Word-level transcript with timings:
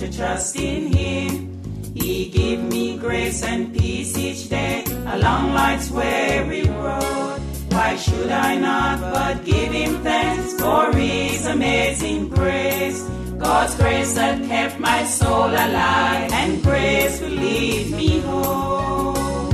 To 0.00 0.10
trust 0.10 0.56
in 0.56 0.86
Him. 0.86 1.92
He 1.94 2.30
give 2.30 2.62
me 2.64 2.96
grace 2.96 3.42
and 3.42 3.70
peace 3.74 4.16
each 4.16 4.48
day 4.48 4.82
along 5.06 5.52
life's 5.52 5.90
weary 5.90 6.62
road. 6.62 7.38
Why 7.68 7.96
should 7.96 8.30
I 8.30 8.56
not 8.56 9.00
but 9.00 9.44
give 9.44 9.72
Him 9.72 10.02
thanks 10.02 10.54
for 10.58 10.90
His 10.96 11.44
amazing 11.44 12.30
grace? 12.30 13.02
God's 13.38 13.74
grace 13.74 14.14
that 14.14 14.42
kept 14.46 14.80
my 14.80 15.04
soul 15.04 15.50
alive 15.50 16.32
and 16.32 16.62
grace 16.62 17.20
will 17.20 17.28
lead 17.28 17.90
me 17.90 18.20
home. 18.20 19.50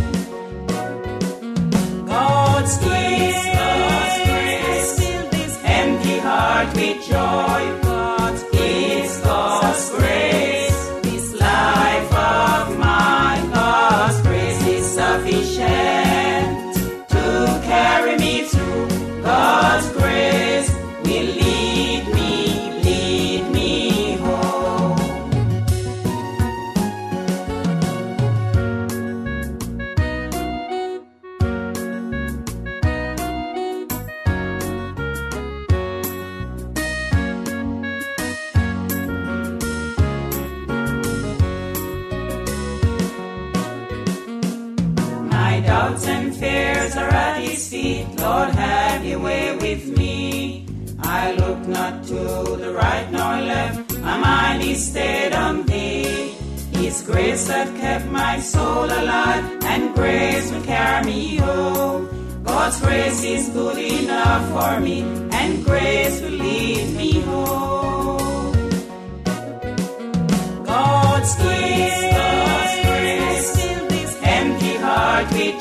God's 2.06 2.78
grace, 2.86 3.44
God's 3.58 4.18
grace, 4.30 4.98
fill 4.98 5.30
this 5.30 5.60
empty 5.64 6.18
heart 6.18 6.72
with 6.76 7.08
joy. 7.08 7.76
Doubts 45.86 46.06
and 46.08 46.34
fears 46.34 46.96
are 46.96 47.08
at 47.08 47.40
his 47.42 47.68
feet. 47.68 48.06
Lord, 48.18 48.50
have 48.50 49.04
your 49.04 49.20
way 49.20 49.56
with 49.56 49.84
me. 49.96 50.66
I 50.98 51.32
look 51.32 51.60
not 51.68 52.04
to 52.08 52.22
the 52.62 52.72
right 52.72 53.08
nor 53.12 53.34
left. 53.52 53.98
My 53.98 54.18
mind 54.18 54.62
is 54.62 54.80
stayed 54.90 55.32
on 55.32 55.64
thee. 55.66 56.34
His 56.72 57.02
grace 57.02 57.46
that 57.46 57.68
kept 57.80 58.06
my 58.06 58.40
soul 58.40 58.86
alive, 59.00 59.44
and 59.72 59.94
grace 59.94 60.50
will 60.50 60.64
carry 60.64 61.04
me 61.06 61.36
home. 61.36 62.02
God's 62.44 62.80
grace 62.80 63.22
is 63.24 63.48
good 63.50 63.78
enough 63.78 64.44
for 64.54 64.80
me, 64.80 65.02
and 65.40 65.64
grace 65.64 66.20
will 66.20 66.38
lead 66.46 66.86
me 67.00 67.20
home. 67.20 68.52
God's 70.64 71.32
grace, 71.42 71.65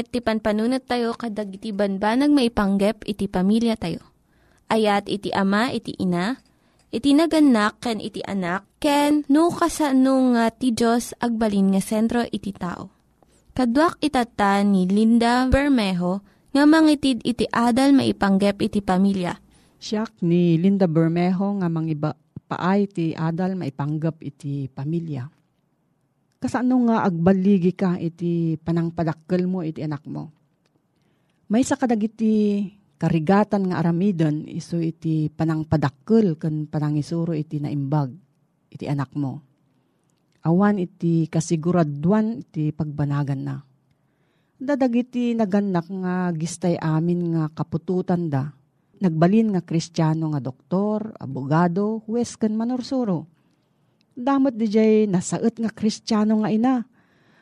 met, 0.00 0.08
ti 0.08 0.24
panpanunat 0.24 0.88
tayo 0.88 1.12
kadag 1.12 1.52
iti 1.52 1.76
banbanag 1.76 2.32
maipanggep 2.32 3.04
iti 3.04 3.28
pamilya 3.28 3.76
tayo. 3.76 4.00
Ayat 4.72 5.12
iti 5.12 5.28
ama, 5.36 5.68
iti 5.68 5.92
ina, 6.00 6.40
iti 6.88 7.12
naganak, 7.12 7.84
ken 7.84 8.00
iti 8.00 8.24
anak, 8.24 8.64
ken 8.80 9.28
no 9.28 9.52
kasano 9.52 10.32
nga 10.32 10.48
ti 10.48 10.72
Diyos 10.72 11.12
agbalin 11.20 11.76
nga 11.76 11.84
sentro 11.84 12.24
iti 12.24 12.56
tao. 12.56 12.88
Kaduak 13.52 14.00
itata 14.00 14.64
ni 14.64 14.88
Linda 14.88 15.44
Bermejo 15.52 16.24
nga 16.56 16.64
mangitid 16.64 17.20
iti 17.20 17.44
adal 17.52 17.92
maipanggep 17.92 18.56
iti 18.64 18.80
pamilya. 18.80 19.36
Siyak 19.76 20.24
ni 20.24 20.56
Linda 20.56 20.88
Bermejo 20.88 21.60
nga 21.60 21.68
mangiba 21.68 22.16
paay 22.48 22.88
ti 22.88 23.12
adal 23.12 23.58
maipanggap 23.58 24.16
iti 24.24 24.64
pamilya. 24.72 25.28
Kasano 26.40 26.88
nga 26.88 27.04
agbaligi 27.04 27.76
ka 27.76 28.00
iti 28.00 28.56
panangpadakkel 28.56 29.44
mo 29.44 29.60
iti 29.60 29.84
anak 29.84 30.08
mo. 30.08 30.32
May 31.52 31.60
sa 31.68 31.76
kadag 31.76 32.00
karigatan 32.96 33.68
nga 33.68 33.76
aramidon 33.76 34.48
iso 34.48 34.80
iti 34.80 35.28
panangpadakkel 35.28 36.40
ken 36.40 36.64
panangisuro 36.64 37.36
iti 37.36 37.60
naimbag 37.60 38.16
iti 38.72 38.88
anak 38.88 39.12
mo. 39.20 39.44
Awan 40.48 40.80
iti 40.80 41.28
kasiguraduan 41.28 42.40
iti 42.40 42.72
pagbanagan 42.72 43.40
na. 43.44 43.60
Dadag 44.56 44.96
iti 44.96 45.36
naganak 45.36 45.92
nga 45.92 46.32
gistay 46.32 46.80
amin 46.80 47.36
nga 47.36 47.52
kapututan 47.52 48.32
da. 48.32 48.48
Nagbalin 49.00 49.52
nga 49.56 49.60
kristyano 49.64 50.32
nga 50.32 50.40
doktor, 50.40 51.12
abogado, 51.20 52.00
huwes 52.08 52.36
ken 52.40 52.56
manorsuro. 52.56 53.28
Damot 54.14 54.58
di 54.58 54.66
jay 54.66 55.06
nasaet 55.06 55.58
nga 55.62 55.70
kristyano 55.70 56.42
nga 56.42 56.50
ina. 56.50 56.74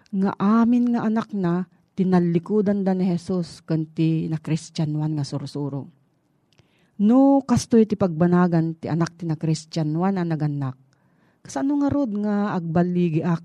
Nga 0.08 0.32
amin 0.40 0.96
nga 0.96 1.04
anak 1.04 1.32
na 1.36 1.68
tinalikudan 1.98 2.86
da 2.86 2.94
ni 2.94 3.10
Jesus 3.10 3.60
kanti 3.66 4.30
na 4.30 4.38
kristyanuan 4.38 5.18
nga 5.18 5.26
sursuro. 5.26 5.90
No 7.02 7.42
kastoy 7.42 7.86
ti 7.86 7.94
pagbanagan 7.98 8.78
ti 8.78 8.86
anak 8.86 9.18
ti 9.18 9.26
na 9.26 9.34
kristyanuan 9.34 10.18
na 10.18 10.24
naganak. 10.26 10.78
Kasano 11.42 11.82
nga 11.82 11.88
rod 11.90 12.14
nga 12.14 12.54
agbaligi 12.54 13.22
ak. 13.22 13.42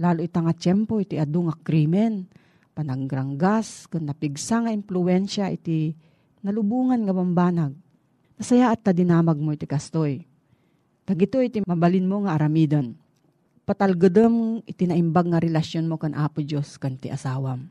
Lalo 0.00 0.26
ita 0.26 0.42
nga 0.42 0.56
tiyempo 0.56 0.98
iti 0.98 1.20
adu 1.20 1.46
nga 1.46 1.56
krimen. 1.60 2.26
Pananggranggas 2.74 3.86
kun 3.86 4.10
napigsa 4.10 4.66
nga 4.66 4.74
impluensya 4.74 5.52
iti 5.54 5.94
nalubungan 6.42 7.06
nga 7.06 7.14
bambanag. 7.14 7.72
Nasaya 8.34 8.74
at 8.74 8.82
ta 8.82 8.90
dinamag 8.90 9.38
mo 9.38 9.54
iti 9.54 9.68
kastoy. 9.68 10.26
Tagito 11.04 11.36
iti 11.44 11.60
mabalin 11.60 12.08
mo 12.08 12.24
nga 12.24 12.32
aramidon. 12.40 12.96
Patalgadem 13.68 14.64
iti 14.64 14.88
naimbag 14.88 15.28
nga 15.28 15.40
relasyon 15.40 15.84
mo 15.84 16.00
kan 16.00 16.16
Apo 16.16 16.40
Diyos 16.40 16.80
kan 16.80 16.96
ti 16.96 17.12
asawam. 17.12 17.68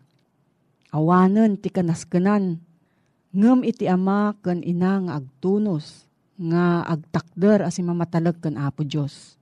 Awanen 0.94 1.58
ti 1.58 1.74
kanaskanan. 1.74 2.62
Ngem 3.34 3.66
iti 3.66 3.90
ama 3.90 4.38
kan 4.46 4.62
ina 4.62 5.02
nga 5.10 5.14
agtunos 5.18 6.06
nga 6.38 6.86
agtakder 6.86 7.66
as 7.66 7.82
mamatalag 7.82 8.38
kan 8.38 8.54
Apo 8.54 8.86
Diyos. 8.86 9.34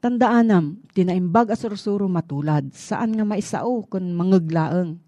Tandaanam, 0.00 0.80
tinaimbag 0.92 1.52
asursuro 1.52 2.08
matulad, 2.08 2.68
saan 2.72 3.16
nga 3.16 3.24
maisao 3.24 3.84
kun 3.88 4.12
mangaglaeng. 4.12 5.00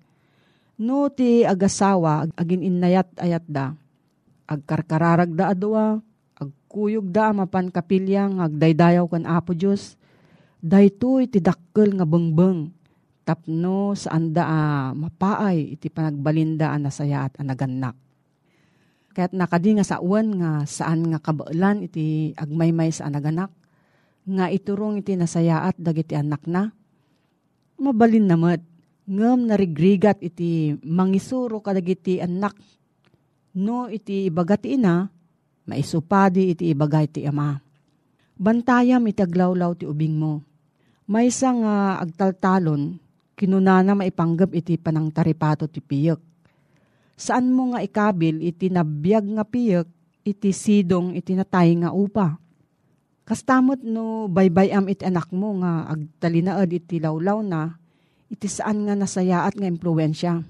No 0.81 1.08
ti 1.12 1.44
agasawa, 1.44 2.29
agin 2.37 2.64
inayat 2.64 3.08
ayat 3.20 3.44
da, 3.44 3.76
agkarkararag 4.49 5.32
da 5.37 5.52
adwa, 5.52 6.00
agkuyog 6.69 7.09
da 7.09 7.32
mapan 7.32 7.73
kapilya 7.73 8.29
nga 8.29 8.44
agdaydayaw 8.44 9.09
kan 9.09 9.25
Apo 9.25 9.56
Diyos, 9.56 9.97
daytoy 10.61 11.25
ti 11.25 11.41
dakkel 11.41 11.97
nga 11.97 12.05
bengbeng, 12.05 12.69
tapno 13.25 13.97
saan 13.97 14.37
da 14.37 14.44
ah, 14.44 14.88
mapaay 14.93 15.81
iti 15.81 15.88
panagbalinda 15.88 16.69
ang 16.69 16.85
nasaya 16.85 17.25
at 17.25 17.41
anagannak. 17.41 17.97
Kaya't 19.17 19.32
nakadi 19.32 19.81
nga 19.81 19.88
sa 19.88 20.05
uwan 20.05 20.29
nga 20.37 20.50
saan 20.69 21.09
nga 21.09 21.17
kabailan 21.25 21.88
iti 21.88 22.37
agmaymay 22.37 22.93
sa 22.93 23.09
anaganak, 23.09 23.49
nga 24.29 24.53
iturong 24.53 25.00
iti 25.00 25.17
nasayaat 25.17 25.81
dagiti 25.81 26.21
anak 26.21 26.44
na. 26.44 26.69
Mabalin 27.81 28.29
namat, 28.29 28.61
ngem 29.09 29.49
narigrigat 29.49 30.21
iti 30.21 30.76
mangisuro 30.85 31.64
kadagiti 31.64 32.21
anak. 32.21 32.53
No 33.56 33.88
iti 33.88 34.29
ibagat 34.29 34.69
ina, 34.69 35.09
maisupadi 35.69 36.56
iti 36.56 36.73
ibagay 36.73 37.06
ti 37.12 37.29
ama. 37.29 37.61
Bantayam 38.41 39.05
iti 39.05 39.20
aglawlaw 39.20 39.76
ti 39.76 39.85
ubing 39.85 40.17
mo. 40.17 40.41
May 41.05 41.29
isang 41.29 41.65
nga 41.65 42.00
agtaltalon, 42.00 42.97
kinunana 43.37 43.93
maipanggap 43.93 44.56
iti 44.56 44.81
panang 44.81 45.12
taripato 45.12 45.69
ti 45.69 45.85
piyek. 45.85 46.20
Saan 47.19 47.53
mo 47.53 47.75
nga 47.75 47.85
ikabil 47.85 48.41
iti 48.44 48.73
nabiyag 48.73 49.26
nga 49.37 49.44
piyek, 49.44 49.87
iti 50.25 50.50
sidong 50.53 51.17
iti 51.17 51.37
natay 51.37 51.76
nga 51.81 51.93
upa. 51.93 52.37
Kastamot 53.29 53.85
no 53.85 54.29
baybayam 54.32 54.88
iti 54.88 55.05
anak 55.05 55.29
mo 55.32 55.61
nga 55.61 55.93
agtalinaad 55.93 56.71
iti 56.73 56.97
lawlaw 56.97 57.44
na, 57.44 57.76
iti 58.32 58.49
saan 58.49 58.88
nga 58.88 58.94
nasayaat 58.97 59.56
nga 59.56 59.69
impluensya. 59.69 60.41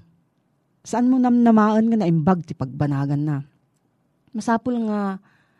Saan 0.83 1.11
mo 1.11 1.19
namnamaan 1.19 1.91
nga 1.91 1.97
naimbag 1.99 2.47
ti 2.47 2.55
pagbanagan 2.55 3.23
na. 3.23 3.37
Masapul 4.33 4.77
nga 4.89 5.17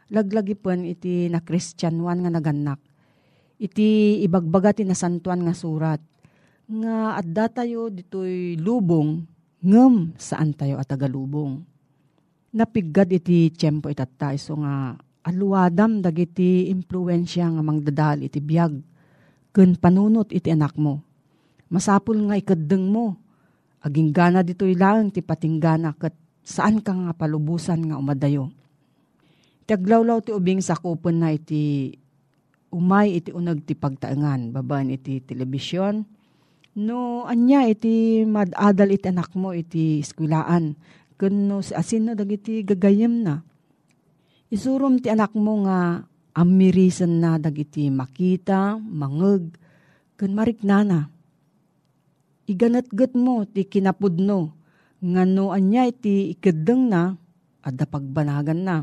laglagipon 0.09 0.85
iti 0.85 1.29
na 1.29 1.41
kristyanwan 1.41 2.25
nga 2.25 2.31
naganak. 2.33 2.79
Iti 3.59 4.21
ibagbaga 4.23 4.71
ti 4.71 4.85
nasantuan 4.85 5.45
nga 5.45 5.53
surat. 5.53 6.01
Nga 6.69 7.17
adda 7.17 7.45
tayo 7.49 7.89
ditoy 7.89 8.55
lubong, 8.61 9.25
ngem 9.65 10.15
saan 10.15 10.53
tayo 10.53 10.77
at 10.77 10.87
tagalubong. 10.87 11.65
Napiggad 12.49 13.09
iti 13.13 13.49
tiyempo 13.53 13.89
itatta 13.89 14.33
iso 14.33 14.57
nga 14.57 14.97
aluadam 15.25 16.01
dagiti 16.01 16.71
impluensya 16.73 17.51
nga 17.53 17.61
mangdadal 17.61 18.25
iti 18.25 18.41
biyag 18.41 18.73
ken 19.53 19.77
panunot 19.77 20.31
iti 20.33 20.49
anak 20.49 20.73
mo. 20.79 21.03
Masapul 21.69 22.17
nga 22.29 22.37
ikaddeng 22.37 22.89
mo. 22.89 23.17
Aging 23.79 24.11
gana 24.11 24.43
dito'y 24.43 24.75
lang 24.75 25.07
ti 25.13 25.23
patinggana 25.23 25.95
kat 25.95 26.11
saan 26.43 26.81
ka 26.81 26.91
nga 26.93 27.13
palubusan 27.13 27.89
nga 27.89 27.99
umadayo. 27.99 28.49
Iti 29.65 29.71
aglawlaw 29.77 30.25
ti 30.25 30.33
ubing 30.33 30.65
sakupon 30.65 31.21
na 31.21 31.29
iti 31.33 31.93
umay 32.73 33.21
iti 33.21 33.29
unag 33.33 33.65
ti 33.65 33.77
pagtaengan. 33.77 34.53
Babaan 34.53 34.93
iti 34.93 35.21
telebisyon. 35.21 36.05
No, 36.79 37.25
anya 37.27 37.65
iti 37.65 38.23
madadal 38.23 38.93
iti 38.93 39.09
anak 39.09 39.33
mo 39.33 39.53
iti 39.53 40.01
eskwilaan. 40.01 40.77
Kuno 41.19 41.59
si 41.59 41.75
asin 41.75 42.07
no 42.07 42.11
dagiti 42.15 42.63
gagayem 42.63 43.25
na. 43.25 43.43
Isurum 44.49 44.97
ti 45.03 45.11
anak 45.11 45.35
mo 45.35 45.67
nga 45.67 46.01
amirisan 46.33 47.19
na 47.19 47.35
dagiti 47.35 47.91
makita, 47.91 48.79
mangeg, 48.79 49.53
ken 50.15 50.31
mariknana. 50.31 51.11
Iganatgat 52.49 53.13
mo 53.13 53.45
ti 53.45 53.67
kinapudno, 53.67 54.55
nga 54.99 55.23
no 55.23 55.55
anya 55.55 55.87
iti 55.87 56.35
ikedeng 56.35 56.91
na, 56.91 57.15
adda 57.63 57.87
pagbanagan 57.87 58.61
na. 58.63 58.77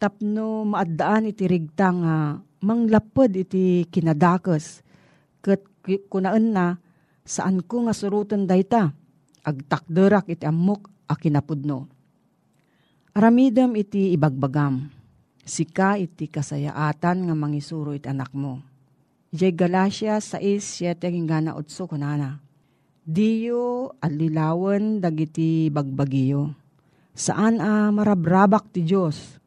Tapno 0.00 0.64
maaddaan 0.64 1.28
iti 1.28 1.44
rigta 1.44 1.92
nga 1.92 2.16
manglapod 2.64 3.36
iti 3.36 3.88
kinadakes, 3.88 4.84
ket 5.40 5.64
kunaan 6.12 6.52
na 6.52 6.76
saan 7.24 7.64
ko 7.64 7.88
nga 7.88 7.96
surutan 7.96 8.44
dayta, 8.44 8.92
agtakderak 9.44 10.28
iti 10.28 10.44
amok 10.44 10.88
a 11.08 11.16
kinapudno. 11.16 11.88
Aramidam 13.16 13.74
iti 13.74 14.14
ibagbagam. 14.14 14.86
Sika 15.40 15.98
iti 15.98 16.30
kasayaatan 16.30 17.26
nga 17.26 17.34
mangisuro 17.34 17.90
iti 17.90 18.06
anak 18.06 18.30
mo. 18.36 18.62
Ijay 19.34 19.50
Galacia 19.50 20.22
6.7 20.22 20.94
hingga 21.10 21.54
utso 21.58 21.90
kunana. 21.90 22.38
Diyo 23.04 23.96
alilawan 24.04 25.00
dagiti 25.00 25.72
bagbagiyo. 25.72 26.52
Saan 27.16 27.58
a 27.58 27.88
marabrabak 27.90 28.70
ti 28.70 28.84
Diyos? 28.84 29.40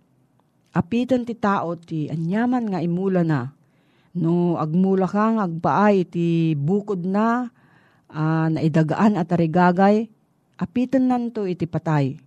Apitan 0.73 1.23
ti 1.23 1.37
tao 1.37 1.77
ti 1.77 2.09
anyaman 2.09 2.73
nga 2.73 2.79
imula 2.81 3.21
na. 3.21 3.53
No 4.13 4.57
agmula 4.57 5.05
kang 5.09 5.41
agpaay 5.41 6.05
ti 6.05 6.53
bukod 6.57 7.05
na 7.05 7.49
uh, 8.09 8.47
naidagaan 8.49 9.17
at 9.17 9.33
arigagay, 9.33 10.05
apitan 10.57 11.09
nanto 11.09 11.49
iti 11.49 11.65
patay 11.65 12.17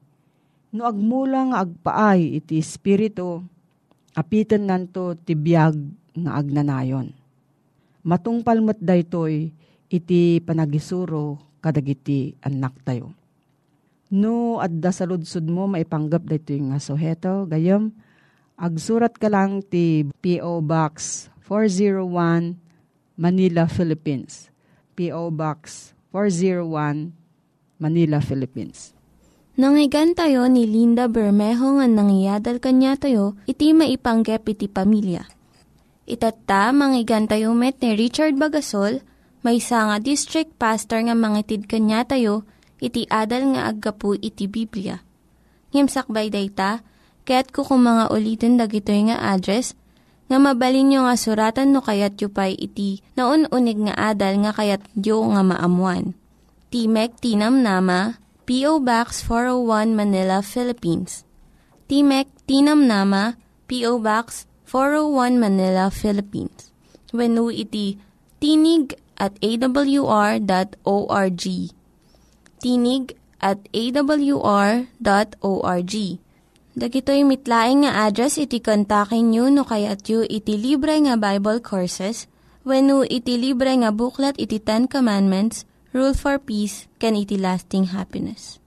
No 0.76 0.84
agmula 0.84 1.48
nga 1.48 1.58
agpaay 1.64 2.36
iti 2.42 2.60
espiritu, 2.60 3.40
apitan 4.12 4.68
nganto 4.68 5.16
ti 5.16 5.32
biyag 5.32 5.72
nga 6.20 6.36
agnanayon. 6.36 7.16
Matungpal 8.04 8.60
met 8.60 8.76
daytoy 8.76 9.56
iti 9.90 10.42
panagisuro 10.42 11.38
kadagiti 11.62 12.34
anak 12.42 12.78
tayo. 12.86 13.14
No, 14.06 14.62
adda 14.62 14.94
sa 14.94 15.02
ludsud 15.02 15.50
mo, 15.50 15.66
maipanggap 15.66 16.30
dito 16.30 16.54
yung 16.54 16.70
nga 16.70 16.78
suheto. 16.78 17.50
Gayam, 17.50 17.90
agsurat 18.54 19.10
ka 19.18 19.26
lang 19.26 19.66
ti 19.66 20.06
P.O. 20.22 20.62
Box 20.62 21.26
401 21.50 22.54
Manila, 23.18 23.66
Philippines. 23.66 24.54
P.O. 24.94 25.34
Box 25.34 25.90
401 26.14 27.10
Manila, 27.82 28.22
Philippines. 28.22 28.94
Nangyigan 29.56 30.12
tayo 30.12 30.46
ni 30.52 30.68
Linda 30.68 31.08
Bermejo 31.08 31.80
nga 31.80 31.88
nangyadal 31.88 32.60
kanya 32.60 32.94
tayo, 32.94 33.40
iti 33.48 33.72
maipanggep 33.72 34.44
iti 34.52 34.68
pamilya. 34.68 35.24
Itatta, 36.06 36.70
manggigan 36.70 37.26
tayo 37.26 37.56
met 37.56 37.80
ni 37.82 37.96
Richard 37.98 38.38
Bagasol, 38.38 39.02
may 39.46 39.62
nga 39.62 40.02
district 40.02 40.58
pastor 40.58 41.06
nga 41.06 41.14
mangitid 41.14 41.70
kanya 41.70 42.02
tayo, 42.02 42.42
iti 42.82 43.06
adal 43.06 43.54
nga 43.54 43.70
aggapu 43.70 44.18
iti 44.18 44.50
Biblia. 44.50 45.06
Ngimsakbay 45.70 46.34
dayta, 46.34 46.82
kaya't 47.22 47.54
kukumanga 47.54 48.10
ulitin 48.10 48.58
dagito 48.58 48.90
nga 48.90 49.22
address, 49.38 49.78
nga 50.26 50.42
mabalin 50.42 50.98
nga 50.98 51.14
suratan 51.14 51.70
no 51.70 51.78
kayat 51.78 52.18
yu 52.18 52.26
pa'y 52.26 52.58
iti 52.58 53.06
na 53.14 53.30
unig 53.30 53.78
nga 53.86 53.94
adal 54.10 54.42
nga 54.42 54.50
kayat 54.50 54.82
yu 54.98 55.22
nga 55.22 55.46
maamuan. 55.46 56.18
Timek 56.74 57.14
Tinam 57.22 57.62
Nama, 57.62 58.18
P.O. 58.50 58.82
Box 58.82 59.22
401 59.22 59.94
Manila, 59.94 60.42
Philippines. 60.42 61.22
Timek 61.86 62.26
Tinam 62.50 62.90
Nama, 62.90 63.38
P.O. 63.70 64.02
Box 64.02 64.50
401 64.66 65.38
Manila, 65.38 65.86
Philippines. 65.94 66.74
When 67.14 67.38
iti 67.54 68.02
tinig 68.42 68.98
at 69.16 69.36
awr.org. 69.40 70.44
Tinig 72.60 73.04
at 73.40 73.60
awr.org. 73.72 74.86
Dagitoy 76.76 77.24
mitlaing 77.24 77.88
nga 77.88 78.04
address 78.04 78.36
iti 78.36 78.60
kontakin 78.60 79.32
nyo 79.32 79.48
no 79.48 79.64
kayat 79.64 80.04
yu 80.12 80.20
iti 80.28 80.60
libre 80.60 81.00
nga 81.00 81.16
Bible 81.16 81.64
Courses 81.64 82.28
when 82.68 82.92
iti 83.08 83.40
libre 83.40 83.72
nga 83.80 83.88
buklat 83.94 84.36
iti 84.36 84.60
Ten 84.60 84.84
Commandments, 84.84 85.64
Rule 85.96 86.12
for 86.12 86.36
Peace, 86.36 86.84
can 87.00 87.16
iti 87.16 87.40
lasting 87.40 87.96
happiness. 87.96 88.60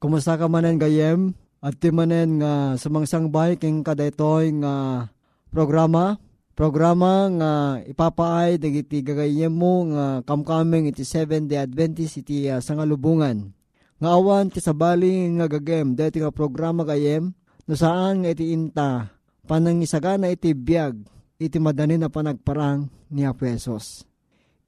Kumusta 0.00 0.40
ka 0.40 0.48
manen 0.48 0.80
gayem? 0.80 1.36
At 1.60 1.76
ti 1.80 1.92
manen 1.92 2.40
nga 2.40 2.80
sumangsang 2.80 3.28
bay 3.28 3.60
king 3.60 3.84
kadaytoy 3.84 4.52
nga 4.64 5.04
programa. 5.52 6.16
Programa 6.54 7.26
nga 7.34 7.52
ipapaay 7.82 8.62
dagiti 8.62 9.02
gagayem 9.02 9.50
mo 9.50 9.90
nga 9.90 10.22
kamkaming 10.22 10.86
iti 10.86 11.02
7 11.02 11.50
day 11.50 11.58
Adventist 11.58 12.22
iti 12.22 12.46
uh, 12.46 12.62
sangalubungan. 12.62 13.50
Nga 13.98 14.08
awan 14.14 14.54
ti 14.54 14.62
sabali 14.62 15.34
nga 15.34 15.50
gagem 15.50 15.98
dati 15.98 16.22
nga 16.22 16.30
programa 16.30 16.86
gayem 16.86 17.34
no 17.66 17.74
saan 17.74 18.22
nga 18.22 18.30
iti 18.30 18.54
inta 18.54 19.10
panangisagana 19.50 20.30
iti 20.30 20.54
biyag 20.54 20.94
iti 21.42 21.58
madani 21.58 21.98
na 21.98 22.06
panagparang 22.06 22.86
ni 23.10 23.26
Apesos. 23.26 24.06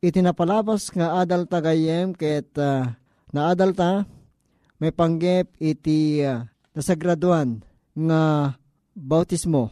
Iti 0.03 0.19
napalabas 0.19 0.91
nga 0.91 1.23
adal 1.23 1.47
gayem 1.47 2.19
ket 2.19 2.51
uh, 2.59 2.83
na 3.31 3.55
adal 3.55 3.71
ta 3.79 4.03
may 4.83 4.91
panggep 4.91 5.55
iti 5.63 6.19
uh, 6.27 6.51
nasagraduan 6.75 7.63
nga 7.95 8.53
bautismo. 8.91 9.71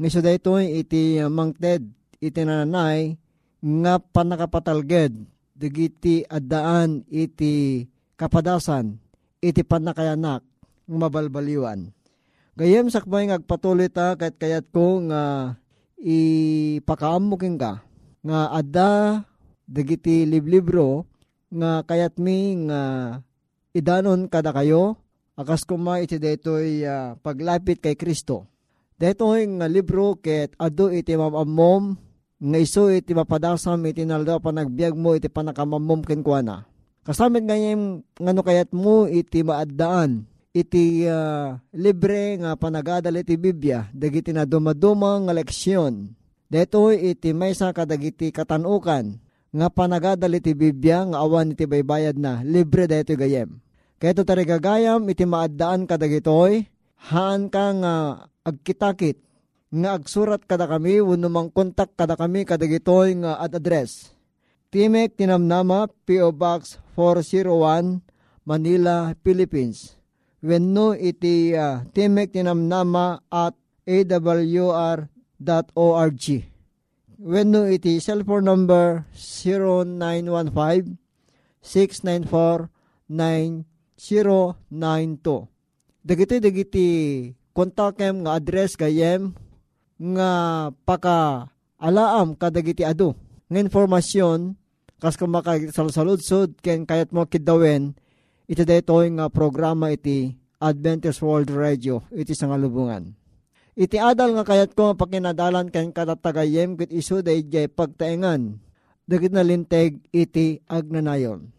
Nga 0.00 0.08
so 0.08 0.20
daytoy 0.24 0.80
iti 0.80 1.20
uh, 1.20 1.28
mangted 1.28 1.84
iti 2.22 2.40
nanay 2.42 3.16
nga 3.62 3.98
panakapatalged 3.98 5.26
dagiti 5.54 6.26
addaan 6.26 7.06
iti 7.06 7.86
kapadasan 8.18 8.98
iti 9.38 9.62
panakayanak 9.62 10.42
mabalbaliwan. 10.86 11.90
Gayem 12.58 12.92
sakbay 12.92 13.30
nga 13.30 13.40
agpatuloy 13.40 13.88
ta 13.88 14.18
kahit 14.18 14.36
kayat 14.36 14.66
ko 14.70 15.00
nga 15.08 15.54
ipakaamukin 16.02 17.56
ka 17.56 17.80
nga 18.22 18.38
adda 18.52 19.22
dagiti 19.64 20.28
liblibro 20.28 21.06
nga 21.48 21.80
kayat 21.86 22.18
mi 22.20 22.54
nga 22.68 22.80
idanon 23.72 24.28
kada 24.28 24.52
kayo 24.52 25.00
akas 25.32 25.64
kuma 25.64 26.02
iti 26.04 26.20
detoy 26.20 26.84
uh, 26.84 27.16
paglapit 27.24 27.80
kay 27.80 27.96
Kristo. 27.96 28.51
Detoy 29.02 29.50
nga 29.58 29.66
libro 29.66 30.14
ket 30.14 30.54
adu 30.62 30.86
iti 30.94 31.18
mamamom 31.18 31.98
nga 32.38 32.58
iso 32.62 32.86
iti 32.86 33.10
mapadasam 33.18 33.82
iti 33.82 34.06
nalda 34.06 34.38
panagbiag 34.38 34.94
mo 34.94 35.18
iti 35.18 35.26
panakamamom 35.26 36.06
kenkwana 36.06 36.70
Kasamit 37.02 37.42
ngayon 37.42 38.06
ngano 38.14 38.40
kayat 38.46 38.70
mo 38.70 39.10
iti 39.10 39.42
maaddaan 39.42 40.22
iti 40.54 41.02
uh, 41.02 41.58
libre 41.74 42.38
nga 42.38 42.54
panagadal 42.54 43.18
iti 43.18 43.34
Biblia 43.34 43.90
dagiti 43.90 44.30
na 44.30 44.46
dumaduma 44.46 45.18
nga 45.26 45.34
leksyon. 45.34 46.14
Deto 46.46 46.94
iti 46.94 47.34
maysa 47.34 47.74
kadagiti 47.74 48.30
katanukan 48.30 49.18
nga 49.50 49.66
panagadal 49.66 50.30
iti 50.30 50.54
Biblia 50.54 51.02
nga 51.10 51.26
awan 51.26 51.58
iti 51.58 51.66
baybayad 51.66 52.14
na 52.22 52.46
libre 52.46 52.86
deto 52.86 53.18
gayem. 53.18 53.58
Kaya 53.98 54.14
tarigagayam 54.22 55.02
iti 55.10 55.26
maaddaan 55.26 55.90
kadagitoy 55.90 56.70
haan 57.10 57.50
ka 57.50 57.66
nga 57.82 57.94
agkitakit 58.42 59.22
nga 59.72 59.96
agsurat 59.96 60.42
kada 60.44 60.68
kami 60.68 61.00
wano 61.00 61.32
mang 61.32 61.48
kontak 61.48 61.96
kada 61.96 62.14
kami 62.14 62.44
kadagitoy 62.44 63.16
nga 63.22 63.40
at 63.40 63.56
address 63.56 64.12
Timek 64.72 65.20
Tinamnama, 65.20 65.92
P.O. 66.08 66.32
Box 66.32 66.80
401, 66.96 68.00
Manila, 68.48 69.12
Philippines. 69.20 70.00
Wenno 70.40 70.96
iti 70.96 71.52
uh, 71.52 71.84
Timek 71.92 72.32
Tinamnama 72.32 73.20
at 73.28 73.52
awr.org. 73.84 75.04
Wenno 77.20 77.68
iti 77.68 78.00
cellphone 78.00 78.48
number 78.48 79.04
0915 79.12 80.96
694 81.60 82.72
9092. 83.12 84.40
Dagiti 86.00 86.40
dagiti 86.40 86.88
kontakem 87.52 88.24
nga 88.24 88.40
address 88.40 88.76
kayem 88.76 89.36
nga 90.00 90.30
paka 90.88 91.48
alaam 91.78 92.34
kadagiti 92.34 92.82
adu 92.82 93.14
nga 93.46 93.58
informasyon 93.60 94.56
kas 94.98 95.20
kumaka 95.20 95.58
salsaludsod 95.70 96.58
ken 96.64 96.88
kayat 96.88 97.12
mo 97.12 97.28
kidawin 97.28 97.92
iti 98.48 98.62
daytoy 98.64 99.12
nga 99.14 99.28
programa 99.28 99.92
iti 99.92 100.34
Adventist 100.62 101.18
World 101.20 101.50
Radio 101.50 102.06
iti 102.14 102.38
sangalubungan. 102.38 103.18
Iti 103.72 103.98
adal 103.98 104.36
nga 104.36 104.44
kayat 104.46 104.76
ko 104.78 104.94
pakinadalan 104.94 105.72
ken 105.72 105.90
katatagayem 105.90 106.78
ket 106.78 106.92
isu 106.92 107.24
dayjay 107.24 107.66
pagtaengan 107.66 108.62
dagit 109.10 109.34
na 109.34 109.42
linteg 109.42 109.98
iti 110.14 110.62
agnanayon. 110.70 111.50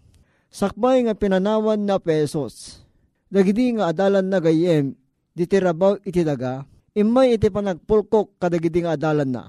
Sakbay 0.54 1.04
nga 1.04 1.18
pinanawan 1.18 1.82
na 1.84 1.98
pesos. 1.98 2.86
Dagiti 3.34 3.74
nga 3.74 3.90
adalan 3.90 4.30
na 4.30 4.38
gayem 4.38 4.94
diti 5.34 5.58
rabaw 5.58 5.98
iti 6.06 6.22
daga 6.22 6.66
imay 6.94 7.36
iti 7.38 7.50
panagpulkok 7.50 8.38
kadagiti 8.38 8.86
nga 8.86 8.94
adalan 8.94 9.30
na. 9.30 9.44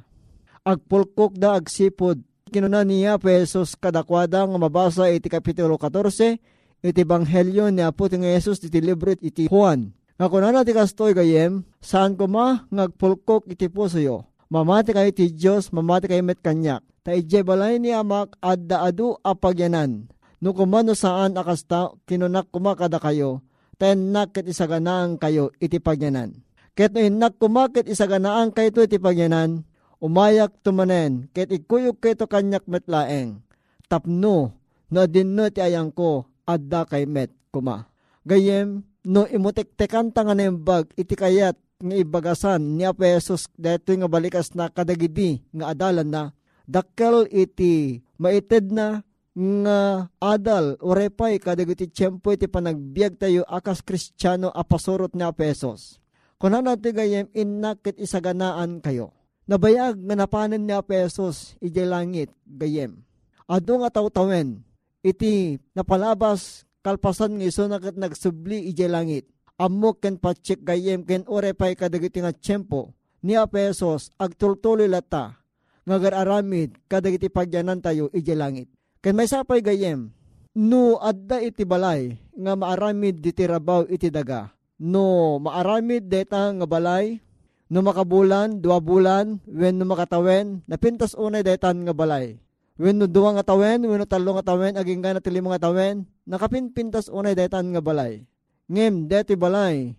Agpulkok 0.64 1.36
da 1.36 1.60
agsipod 1.60 2.24
kinuna 2.48 2.82
niya 2.88 3.20
pesos 3.20 3.76
kadakwada 3.76 4.48
nga 4.48 4.58
mabasa 4.58 5.12
iti 5.12 5.28
kapitulo 5.28 5.76
14 5.76 6.40
iti 6.84 7.02
banghelyo 7.04 7.68
ni 7.68 7.84
Apo 7.84 8.08
ti 8.08 8.16
Jesus 8.16 8.64
iti 8.64 8.80
libro 8.80 9.12
iti 9.12 9.48
Juan. 9.48 9.92
Nga 10.14 10.26
kunana 10.30 10.62
ti 10.62 10.70
kastoy 10.70 11.10
gayem, 11.10 11.66
saan 11.82 12.14
ko 12.14 12.30
ma 12.30 12.70
ngagpulkok 12.70 13.50
iti 13.50 13.66
puso 13.66 13.98
yo. 13.98 14.24
Mamati 14.46 14.94
kayo 14.94 15.10
ti 15.10 15.34
Diyos, 15.34 15.74
mamati 15.74 16.06
kayo 16.06 16.22
met 16.22 16.38
kanyak. 16.38 16.84
Ta 17.02 17.12
balay 17.42 17.82
ni 17.82 17.90
amak 17.90 18.38
adda 18.38 18.86
adu 18.86 19.18
apagyanan. 19.26 20.06
No 20.38 20.54
kumano 20.54 20.94
saan 20.94 21.34
akasta 21.34 21.90
kinunak 22.06 22.46
kumakada 22.52 23.02
kayo, 23.02 23.42
tenak 23.76 24.34
ket 24.34 24.46
isaganaan 24.48 25.20
kayo 25.20 25.50
iti 25.60 25.78
pagyanan. 25.78 26.40
Ket 26.74 26.90
no 26.94 27.00
inak 27.02 27.38
kumakit 27.38 27.86
isaganaan 27.86 28.50
kayo 28.50 28.74
iti 28.82 28.98
pagyanan, 28.98 29.62
umayak 30.02 30.58
tumanen, 30.66 31.30
ket 31.30 31.54
ikuyog 31.54 32.02
keto 32.02 32.26
kanyak 32.26 32.66
metlaeng. 32.66 33.42
Tapno, 33.86 34.56
no 34.90 35.00
dinno 35.06 35.46
ti 35.54 35.62
ayang 35.62 35.94
ko, 35.94 36.26
adda 36.48 36.88
kay 36.88 37.06
met 37.06 37.30
kuma. 37.54 37.86
Gayem, 38.24 38.82
no 39.04 39.28
imutek-tekan 39.28 40.10
nga 40.10 40.34
bag, 40.56 40.90
iti 40.96 41.14
kayat 41.14 41.54
nga 41.84 41.94
ibagasan 41.94 42.80
ni 42.80 42.88
Apesos 42.88 43.50
deto 43.60 43.92
nga 43.92 44.08
balikas 44.08 44.56
na 44.56 44.72
kadagidi 44.72 45.44
nga 45.52 45.76
adalan 45.76 46.08
na, 46.08 46.22
dakkel 46.64 47.28
iti 47.28 48.00
maited 48.16 48.72
na 48.72 49.04
nga 49.34 50.06
adal 50.22 50.78
orepay 50.78 51.42
kadagiti 51.42 51.90
tiyempo 51.90 52.30
iti 52.30 52.46
panagbiag 52.46 53.18
tayo 53.18 53.42
akas 53.50 53.82
kristyano 53.82 54.54
apasurot 54.54 55.10
ni 55.18 55.26
Apesos. 55.26 55.98
Kuna 56.38 56.62
natin 56.62 56.94
gayem 56.94 57.26
innakit 57.34 57.98
isaganaan 57.98 58.78
kayo. 58.78 59.10
Nabayag 59.50 59.98
nga 59.98 60.14
napanan 60.14 60.62
ni 60.62 60.70
Apesos 60.70 61.58
iti 61.58 61.82
langit 61.82 62.30
gayem. 62.46 63.02
Ado 63.50 63.82
nga 63.82 63.90
tawtawen 63.90 64.62
iti 65.02 65.58
napalabas 65.74 66.64
kalpasan 66.86 67.36
ng 67.36 67.50
iso 67.50 67.66
nakat 67.66 67.98
nagsubli 67.98 68.70
iti 68.70 68.86
langit. 68.86 69.26
Amok 69.58 70.02
ken 70.02 70.18
patsik 70.18 70.62
gayem 70.62 71.02
ken 71.02 71.26
orepay 71.26 71.74
kadagiti 71.74 72.22
nga 72.22 72.30
tiyempo 72.30 72.94
ni 73.26 73.34
Apesos 73.34 74.14
agtultuloy 74.14 74.86
lata 74.86 75.42
nga 75.84 75.96
gararamid 75.98 76.78
kadagiti 76.86 77.26
pagyanan 77.26 77.82
tayo 77.82 78.14
iti 78.14 78.30
langit. 78.32 78.73
Ken 79.04 79.12
may 79.12 79.28
sapay 79.28 79.60
gayem, 79.60 80.08
no 80.56 80.96
adda 80.96 81.36
iti 81.44 81.68
balay 81.68 82.16
nga 82.40 82.56
maaramid 82.56 83.20
diti 83.20 83.44
rabaw 83.44 83.84
iti 83.84 84.08
daga. 84.08 84.48
No 84.80 85.36
maaramid 85.36 86.08
deta 86.08 86.48
nga 86.48 86.64
balay, 86.64 87.20
no 87.68 87.84
makabulan, 87.84 88.64
dua 88.64 88.80
bulan, 88.80 89.44
when 89.44 89.76
no 89.76 89.84
makatawen, 89.84 90.64
napintas 90.64 91.12
unay 91.20 91.44
detan 91.44 91.84
nga 91.84 91.92
balay. 91.92 92.40
When 92.80 92.96
no 92.96 93.04
duwa 93.04 93.36
nga 93.36 93.52
tawen, 93.52 93.84
when 93.84 94.00
no 94.00 94.08
talo 94.08 94.40
nga 94.40 94.56
tawen, 94.56 94.80
aging 94.80 95.04
gana 95.04 95.20
tili 95.20 95.44
mga 95.44 95.60
tawen, 95.60 96.08
nakapinpintas 96.24 97.12
unay 97.12 97.36
detan 97.36 97.76
nga 97.76 97.84
balay. 97.84 98.24
Ngem, 98.72 99.04
deti 99.04 99.36
balay, 99.36 99.92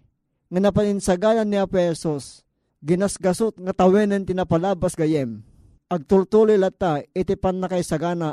nga 0.50 0.60
napaninsagalan 0.66 1.46
ni 1.46 1.62
Apesos, 1.62 2.42
ginasgasot 2.82 3.54
nga 3.62 3.86
tawenan 3.86 4.26
tinapalabas 4.26 4.98
gayem 4.98 5.46
agtultuloy 5.90 6.58
lata 6.58 7.02
iti 7.14 7.38
pan 7.38 7.62
na 7.62 7.70
kay 7.70 7.86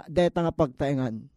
deta 0.08 0.38
nga 0.40 0.52
pagtaengan. 0.52 1.32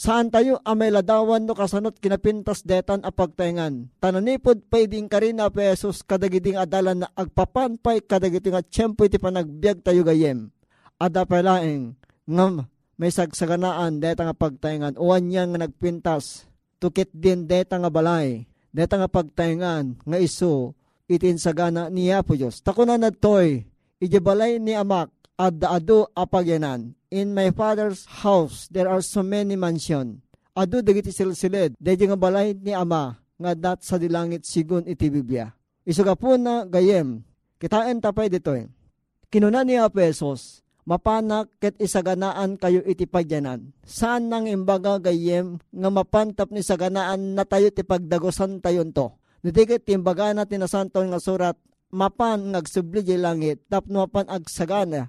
Saan 0.00 0.32
tayo 0.32 0.62
amay 0.64 0.88
ladawan 0.88 1.44
no 1.44 1.52
kasanot 1.52 2.00
kinapintas 2.00 2.64
detan 2.64 3.04
a 3.04 3.12
pagtaengan. 3.12 3.92
Tananipod 4.00 4.64
paiding 4.72 5.10
ka 5.12 5.20
rin 5.20 5.36
na 5.36 5.52
pesos 5.52 6.00
kadagiding 6.00 6.56
adalan 6.56 7.04
na 7.04 7.08
agpapanpay 7.12 8.00
kadagiting 8.08 8.56
at 8.56 8.64
tiyempo 8.72 9.04
iti 9.04 9.20
panagbiag 9.20 9.84
tayo 9.84 10.00
gayem. 10.00 10.48
Ada 10.96 11.28
palaeng 11.28 12.00
ngam 12.24 12.64
may 12.96 13.12
sagsaganaan 13.12 14.00
deta 14.00 14.24
nga 14.24 14.36
pagtaengan 14.36 14.96
uwan 14.96 15.28
niya 15.28 15.44
nga 15.52 15.68
nagpintas 15.68 16.48
tukit 16.80 17.12
din 17.12 17.44
deta 17.44 17.76
nga 17.76 17.92
balay 17.92 18.48
deta 18.72 18.96
nga 18.96 19.08
pagtaengan 19.10 20.00
nga 20.00 20.16
iso 20.16 20.72
itin 21.10 21.36
sagana 21.36 21.92
niya 21.92 22.24
po 22.24 22.38
Diyos. 22.38 22.62
Takunan 22.62 23.02
na 23.02 23.10
toy, 23.10 23.66
ijibalay 23.98 24.62
ni 24.62 24.78
amak 24.78 25.10
adda 25.40 25.80
ado 25.80 26.12
apagyanan. 26.12 26.92
In 27.08 27.32
my 27.32 27.48
father's 27.56 28.04
house 28.20 28.68
there 28.68 28.86
are 28.86 29.00
so 29.00 29.24
many 29.24 29.56
mansion. 29.56 30.20
Ado 30.52 30.84
dagiti 30.84 31.08
silsilid, 31.08 31.72
daydi 31.80 32.04
nga 32.04 32.20
balay 32.20 32.52
ni 32.52 32.76
ama 32.76 33.16
nga 33.40 33.56
dat 33.56 33.80
sa 33.80 33.96
dilangit 33.96 34.44
sigun 34.44 34.84
iti 34.84 35.08
Biblia. 35.08 35.48
Isuga 35.88 36.12
po 36.12 36.36
na 36.36 36.68
gayem, 36.68 37.24
kitain 37.56 38.04
tapay 38.04 38.28
ditoy. 38.28 38.68
Kinuna 39.32 39.64
ni 39.64 39.80
Apesos, 39.80 40.60
mapanak 40.84 41.48
ket 41.56 41.78
isaganaan 41.80 42.60
kayo 42.60 42.84
iti 42.84 43.08
pagyanan. 43.08 43.72
Saan 43.86 44.28
nang 44.28 44.44
imbaga 44.44 45.00
gayem 45.00 45.56
nga 45.72 45.88
mapantap 45.88 46.52
ni 46.52 46.60
saganaan 46.60 47.32
na 47.32 47.48
tayo 47.48 47.72
ti 47.72 47.80
pagdagosan 47.80 48.60
tayon 48.60 48.92
to. 48.92 49.08
Nitikit 49.40 49.88
timbaga 49.88 50.36
na 50.36 50.44
tinasanton 50.44 51.08
nga 51.08 51.22
surat, 51.22 51.56
mapan 51.88 52.52
ngagsubli 52.52 53.16
langit, 53.16 53.64
tapno 53.72 54.04
mapan 54.04 54.28
agsagana, 54.28 55.08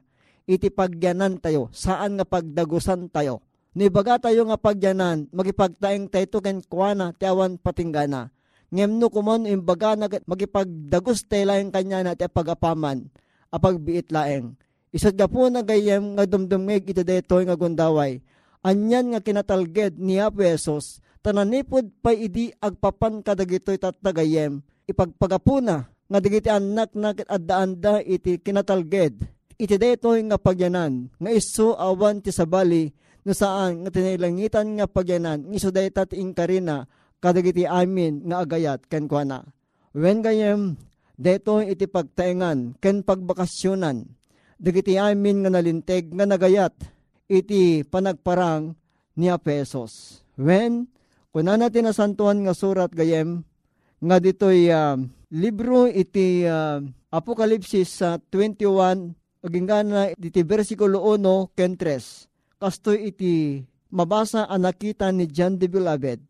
iti 0.51 0.67
pagyanan 0.67 1.39
tayo, 1.39 1.71
saan 1.71 2.19
nga 2.19 2.27
pagdagusan 2.27 3.07
tayo. 3.07 3.39
Nibaga 3.71 4.19
tayo 4.19 4.43
nga 4.51 4.59
pagyanan, 4.59 5.31
magipagtaing 5.31 6.11
tayo 6.11 6.43
ken 6.43 6.59
kuana, 6.67 7.15
tiawan 7.15 7.55
patinggana. 7.55 8.35
Ngem 8.67 8.99
no 8.99 9.07
kumon 9.07 9.47
imbaga 9.47 9.95
magipagdagus 10.27 11.23
tayo 11.23 11.47
laeng 11.47 11.71
kanya 11.71 12.03
na 12.03 12.19
ti 12.19 12.27
pagapaman, 12.27 13.07
apagbiit 13.47 14.11
laeng. 14.11 14.59
Isat 14.91 15.15
ga 15.15 15.31
po 15.31 15.47
na 15.47 15.63
gayem 15.63 16.19
nga 16.19 16.27
dumdumig 16.27 16.83
iti 16.83 16.99
detoy 17.07 17.47
nga 17.47 17.55
gundaway. 17.55 18.19
Anyan 18.59 19.15
nga 19.15 19.23
kinatalged 19.23 19.95
ni 20.03 20.19
Apesos, 20.19 20.99
tananipod 21.23 21.95
pa 22.03 22.11
idi 22.11 22.51
agpapan 22.59 23.23
kadagitoy 23.23 23.79
tatagayem, 23.79 24.59
ipagpagapuna, 24.83 25.87
nga 26.11 26.19
digiti 26.19 26.51
anak 26.51 26.91
na 26.91 27.15
adda-anda 27.15 28.03
iti 28.03 28.35
kinatalged 28.35 29.31
iti 29.61 29.77
detoy 29.77 30.25
nga 30.25 30.41
pagyanan 30.41 31.13
nga 31.21 31.29
iso 31.29 31.77
awan 31.77 32.17
ti 32.25 32.33
sabali 32.33 32.89
no 33.21 33.37
saan 33.37 33.85
nga 33.85 33.93
tinailangitan 33.93 34.81
nga 34.81 34.89
pagyanan 34.89 35.45
nga 35.45 35.53
iso 35.53 35.69
dayta 35.69 36.09
ti 36.09 36.17
inkarina 36.17 36.89
kadagiti 37.21 37.69
amin 37.69 38.25
nga 38.25 38.41
agayat 38.41 38.89
ken 38.89 39.05
kuana. 39.05 39.45
When 39.93 40.25
gayem 40.25 40.81
detoy 41.13 41.77
iti 41.77 41.85
pagtaengan 41.85 42.81
ken 42.81 43.05
pagbakasyonan 43.05 44.09
dagiti 44.57 44.97
amin 44.97 45.45
nga 45.45 45.53
nalinteg 45.53 46.09
nga 46.09 46.25
nagayat 46.25 46.73
iti 47.29 47.85
panagparang 47.85 48.73
ni 49.13 49.29
Apesos. 49.29 50.25
When 50.33 50.89
kuna 51.29 51.61
natin 51.61 51.85
nasantuan 51.85 52.41
nga 52.41 52.57
surat 52.57 52.89
gayem 52.89 53.45
nga 54.01 54.17
ditoy 54.17 54.73
uh, 54.73 54.97
libro 55.29 55.85
iti 55.85 56.49
uh, 56.49 56.81
Apokalipsis 57.13 58.01
uh, 58.01 58.17
21 58.33 59.20
agingana 59.41 60.13
iti 60.13 60.41
versikulo 60.45 61.01
1 61.17 61.57
ken 61.57 61.73
3. 61.77 62.61
Kastoy 62.61 63.09
iti 63.09 63.65
mabasa 63.89 64.45
ang 64.45 64.69
nakita 64.69 65.09
ni 65.09 65.25
John 65.25 65.57
the 65.57 65.65
Beloved. 65.65 66.21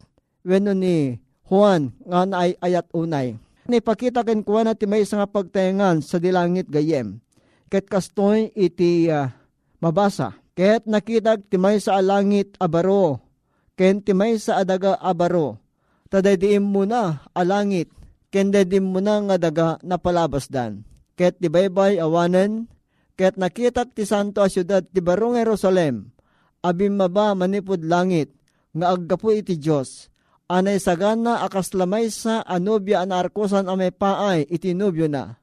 Weno 0.48 0.72
ni 0.72 1.20
Juan 1.46 1.92
nga 2.08 2.24
na 2.24 2.48
ay 2.48 2.56
ayat 2.64 2.88
unay. 2.96 3.36
Nipakita 3.68 4.24
ken 4.24 4.42
kuha 4.42 4.66
na 4.66 4.74
ti 4.74 4.88
may 4.88 5.04
nga 5.04 5.28
pagtayangan 5.28 6.02
sa 6.02 6.18
dilangit 6.18 6.72
gayem. 6.72 7.20
Ket 7.68 7.88
kastoy 7.88 8.50
iti 8.56 9.12
uh, 9.12 9.28
mabasa. 9.84 10.36
Ket 10.56 10.88
nakita 10.88 11.40
ti 11.40 11.60
may 11.60 11.80
sa 11.84 12.00
alangit 12.00 12.56
abaro. 12.60 13.20
Ken 13.76 14.00
ti 14.00 14.16
may 14.16 14.40
sa 14.40 14.64
adaga 14.64 14.96
abaro. 15.00 15.60
Tadaydiim 16.12 16.64
mo 16.64 16.84
na 16.84 17.24
alangit. 17.32 17.92
Ken 18.32 18.52
dadim 18.52 18.92
mo 18.92 19.00
na 19.04 19.20
nga 19.28 19.36
daga 19.36 19.68
napalabasdan. 19.84 20.84
Ket 21.20 21.40
ti 21.40 21.52
baybay 21.52 22.00
awanen 22.00 22.72
Ket 23.22 23.38
nakitak 23.38 23.94
ti 23.94 24.02
santo 24.02 24.42
a 24.42 24.50
syudad 24.50 24.82
ti 24.82 24.98
barong 24.98 25.38
Jerusalem, 25.38 26.10
abim 26.66 26.98
maba 26.98 27.38
manipod 27.38 27.86
langit, 27.86 28.34
nga 28.74 28.98
aggapo 28.98 29.30
iti 29.30 29.62
Diyos. 29.62 30.10
Anay 30.50 30.82
sagana 30.82 31.46
akas 31.46 31.78
lamay 31.78 32.10
sa 32.10 32.42
anubya 32.42 33.06
an 33.06 33.14
arkosan 33.14 33.70
amay 33.70 33.94
paay 33.94 34.50
iti 34.50 34.74
nubyo 34.74 35.06
na. 35.06 35.38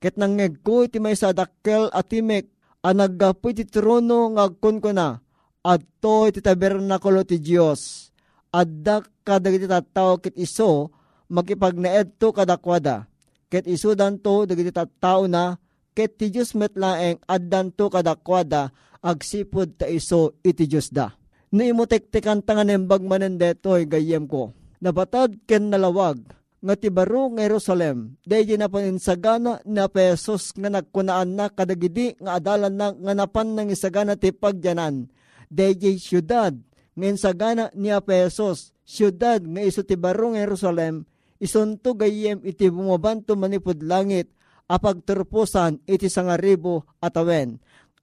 Ket 0.00 0.16
nangeg 0.16 0.64
ko 0.64 0.88
iti 0.88 1.04
may 1.04 1.12
sa 1.20 1.36
dakkel 1.36 1.92
at 1.92 2.08
timek, 2.08 2.48
anaggapo 2.80 3.52
iti 3.52 3.68
trono 3.68 4.32
nga 4.32 4.48
agkon 4.48 4.80
ko 4.80 4.96
na, 4.96 5.20
adto 5.60 6.32
iti 6.32 6.40
tabernakulo 6.40 7.28
ti 7.28 7.44
Diyos. 7.44 8.08
Adda 8.56 9.04
kadagiti 9.20 9.68
tattao 9.68 10.16
kit 10.16 10.32
iso, 10.32 10.96
makipagnaed 11.28 12.16
to 12.16 12.32
kadakwada. 12.32 13.04
Ket 13.52 13.68
iso 13.68 13.92
danto 13.92 14.48
dagiti 14.48 14.72
tattao 14.72 15.28
na, 15.28 15.60
ket 15.98 16.14
ti 16.14 16.30
Diyos 16.30 16.54
metlaeng 16.54 17.18
addanto 17.26 17.90
kadakwada 17.90 18.70
agsipod 19.02 19.82
ta 19.82 19.90
iso 19.90 20.38
iti 20.46 20.70
Diyos 20.70 20.94
da. 20.94 21.10
No 21.50 21.66
imutektekan 21.66 22.46
tangan 22.46 22.70
embag 22.70 23.02
manen 23.02 23.34
detoy 23.34 23.90
gayem 23.90 24.30
ko. 24.30 24.54
Nabatad 24.78 25.42
ken 25.42 25.74
nalawag 25.74 26.22
nga 26.62 26.74
ti 26.78 26.86
baro 26.94 27.34
nga 27.34 27.50
Jerusalem. 27.50 28.14
Dahil 28.22 28.62
na 28.62 28.70
paninsagana 28.70 29.58
na 29.66 29.90
pesos 29.90 30.54
nga 30.54 30.70
nagkunaan 30.70 31.34
na 31.34 31.50
kadagidi 31.50 32.14
nga 32.22 32.38
adalan 32.38 32.78
na 32.78 32.94
nga 32.94 33.14
napan 33.18 33.58
ng 33.58 33.74
isagana 33.74 34.14
ti 34.14 34.30
pagyanan. 34.30 35.10
Dahil 35.50 35.98
syudad 35.98 36.54
nga 36.94 37.06
insagana 37.10 37.74
ni 37.74 37.90
pesos. 38.06 38.70
Syudad 38.86 39.42
nga 39.42 39.66
iso 39.66 39.82
ti 39.82 39.98
baro 39.98 40.30
nga 40.30 40.46
Jerusalem. 40.46 41.10
Isunto 41.42 41.98
gayem 41.98 42.38
iti 42.46 42.70
bumabanto 42.70 43.34
manipod 43.34 43.82
langit 43.82 44.37
apagturpusan 44.68 45.82
iti 45.88 46.06
sangaribo 46.12 46.84
atawen. 47.00 47.58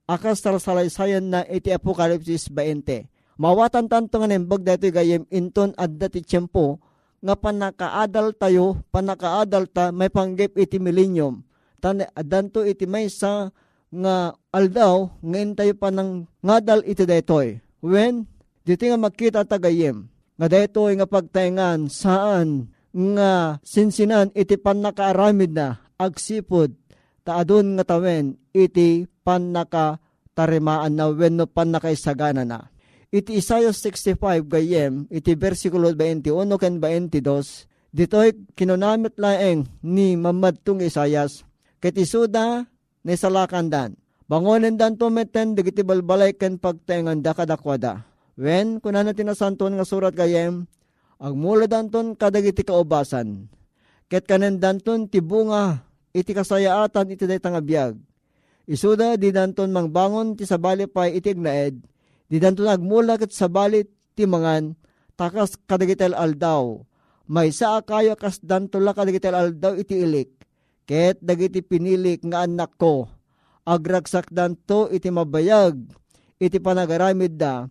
Akas 0.06 0.42
talsalaysayan 0.42 1.30
na 1.30 1.40
iti 1.46 1.70
Apokalipsis 1.74 2.50
20. 2.50 3.06
Mawatan 3.38 3.86
tanto 3.90 4.18
nga 4.18 4.28
nembag 4.30 4.62
dati 4.62 4.90
gayem 4.90 5.26
inton 5.30 5.74
adda 5.74 6.10
ti 6.10 6.22
tiyempo 6.22 6.78
nga 7.22 7.34
panakaadal 7.34 8.36
tayo, 8.38 8.86
panakaadal 8.94 9.66
ta 9.66 9.90
may 9.90 10.08
panggip 10.12 10.54
iti 10.54 10.78
millennium. 10.78 11.42
Tan 11.82 12.06
adanto 12.14 12.62
iti 12.62 12.86
may 12.86 13.10
sa 13.10 13.50
nga 13.92 14.34
aldaw 14.50 15.10
ngayon 15.22 15.52
tayo 15.54 15.74
pa 15.78 15.88
ng 15.90 16.26
ngadal 16.42 16.80
iti 16.86 17.04
detoy. 17.06 17.58
When 17.82 18.26
dito 18.66 18.82
nga 18.86 18.98
makita 18.98 19.46
tagayem 19.46 20.10
nga 20.36 20.46
detoy 20.50 20.98
nga 20.98 21.06
pagtaingan 21.06 21.92
saan 21.92 22.72
nga 22.90 23.60
sinsinan 23.60 24.32
iti 24.32 24.56
panakaaramid 24.56 25.52
na 25.52 25.85
agsipod 25.96 26.72
taadon 27.26 27.76
nga 27.76 27.84
tawen 27.84 28.38
iti 28.54 29.08
panaka 29.26 29.98
tarimaan 30.36 30.94
na 30.94 31.08
wenno 31.10 31.48
panakaisagana 31.48 32.44
na. 32.44 32.68
iti 33.16 33.38
Isaiah 33.40 33.72
65 33.72 34.44
gayem, 34.44 35.08
iti 35.08 35.32
versikulo 35.38 35.88
21 35.94 36.60
ken 36.60 36.74
22, 36.82 37.64
dito'y 37.94 38.30
kinunamit 38.52 39.16
laeng 39.16 39.64
ni 39.80 40.18
mamadtong 40.18 40.84
Isayas, 40.84 41.46
ket 41.80 41.96
isuda 41.96 42.68
ni 43.06 43.14
salakandan. 43.16 43.96
Bangonen 44.26 44.74
dan 44.74 44.98
tumeten, 44.98 45.54
digiti 45.54 45.86
balbalay 45.86 46.34
ken 46.34 46.58
pagtengan 46.58 47.22
da 47.22 47.30
kadakwada. 47.30 48.02
When, 48.34 48.82
kunan 48.82 49.06
natin 49.06 49.30
nasanton 49.30 49.78
nga 49.78 49.86
surat 49.86 50.12
gayem, 50.12 50.66
agmula 51.22 51.70
danton 51.70 52.18
kadagiti 52.18 52.66
kaubasan. 52.66 53.48
Ket 54.06 54.22
kanen 54.22 54.62
danton 54.62 55.10
tibunga 55.10 55.82
iti 56.14 56.30
kasayaatan 56.30 57.10
iti 57.10 57.26
day 57.26 57.42
tangabiyag. 57.42 57.98
Isuda 58.70 59.18
di 59.18 59.34
danton 59.34 59.74
mangbangon 59.74 60.38
ti 60.38 60.46
sabali 60.46 60.86
pa 60.86 61.10
iti 61.10 61.34
ignaed, 61.34 61.82
di 62.30 62.36
danton 62.38 62.70
agmula 62.70 63.18
ket 63.18 63.34
sabali 63.34 63.86
ti 64.14 64.26
mangan, 64.26 64.78
takas 65.18 65.58
kadagitel 65.66 66.14
aldaw. 66.14 66.82
May 67.26 67.50
saa 67.50 67.82
kayo 67.82 68.14
kas 68.14 68.38
danton 68.38 68.86
la 68.86 68.94
kadagitel 68.94 69.34
aldaw 69.34 69.74
iti 69.74 69.98
ilik, 70.02 70.30
ket 70.86 71.18
dagiti 71.18 71.62
pinilik 71.62 72.22
nga 72.26 72.46
anak 72.46 72.78
ko, 72.78 73.10
agragsak 73.66 74.30
danto 74.30 74.86
iti 74.90 75.10
mabayag, 75.10 75.78
iti 76.38 76.58
panagaramid 76.62 77.34
da, 77.34 77.66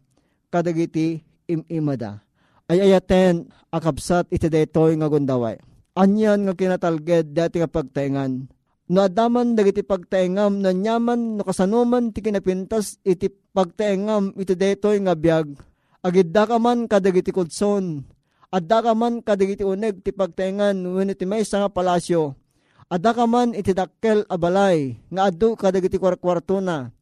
kadagiti 0.52 1.24
imimada. 1.48 2.24
Ay 2.68 2.84
ayaten 2.84 3.48
akabsat 3.72 4.28
iti 4.32 4.52
daytoy 4.52 5.00
nga 5.00 5.08
gundaway. 5.08 5.60
Anyan 5.96 6.44
nga 6.44 6.54
kinatalged 6.60 7.32
dati 7.32 7.64
nga 7.64 7.72
pagtaingan, 7.72 8.52
no 8.92 9.00
adaman 9.02 9.56
dagiti 9.56 9.82
pagtaengam 9.82 10.62
na 10.62 10.76
nyaman 10.76 11.40
no 11.40 11.44
kasanuman 11.48 12.12
ti 12.14 12.22
kinapintas 12.22 13.02
iti 13.02 13.32
pagtaengam 13.32 14.36
iti 14.38 14.54
detoy 14.54 15.02
nga 15.02 15.18
biag 15.18 15.58
agidda 16.06 16.46
ka 16.46 16.62
man 16.62 16.86
kadagiti 16.86 17.34
kudson 17.34 18.06
adda 18.54 18.86
ka 18.86 18.94
man 18.94 19.26
kadagiti 19.26 19.66
uneg 19.66 20.06
ti 20.06 20.14
pagtaengan 20.14 20.78
wenno 20.80 21.14
ti 21.18 21.26
maysa 21.28 21.66
nga 21.66 21.72
palasyo. 21.72 22.38
Adda 22.86 23.18
ka 23.18 23.26
man 23.26 23.58
iti 23.58 23.74
dakkel 23.74 24.24
abalay 24.30 24.94
nga 25.10 25.34
addu 25.34 25.58
kadagiti 25.58 25.98
kwarkwarto 25.98 26.62
na 26.62 26.94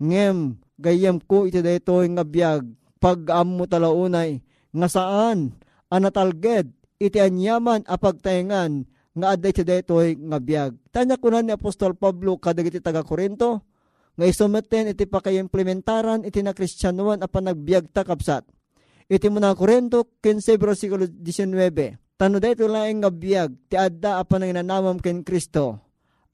ngem 0.00 0.56
gayem 0.80 1.20
ko 1.20 1.44
iti 1.44 1.60
detoy 1.60 2.08
nga 2.16 2.24
biag 2.24 2.64
pag 2.96 3.28
ammo 3.28 3.68
talaunay 3.68 4.40
nga 4.72 4.88
saan? 4.88 5.52
Anatalged 5.86 6.72
iti 6.96 7.18
anyaman 7.20 7.84
a 7.84 7.96
pagtaengan 8.00 8.84
nga 9.16 9.26
adday 9.32 9.52
ti 9.52 9.62
detoy 9.64 10.16
nga 10.16 10.38
biag. 10.40 10.76
Tanya 10.92 11.16
kunan 11.16 11.48
ni 11.48 11.52
Apostol 11.56 11.96
Pablo 11.96 12.36
kadagiti 12.36 12.84
taga 12.84 13.00
Korinto 13.00 13.64
nga 14.16 14.24
isumeten 14.28 14.92
iti 14.92 15.08
pakaimplementaran 15.08 16.24
iti 16.24 16.44
na 16.44 16.52
Kristyanuan 16.52 17.24
a 17.24 17.28
panagbiag 17.28 17.92
takapsat. 17.92 18.44
Iti 19.08 19.26
muna 19.32 19.56
Korinto 19.56 20.04
15 20.20 20.60
versikulo 20.60 21.08
19. 21.08 21.96
Tano 22.16 22.36
dito 22.40 22.64
laing 22.64 23.04
nga 23.04 23.12
biag 23.12 23.50
ti 23.68 23.76
adda 23.76 24.20
a 24.20 24.22
pananginanamam 24.24 25.00
ken 25.00 25.24
Kristo. 25.24 25.80